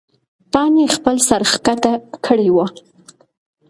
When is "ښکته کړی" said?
1.51-2.49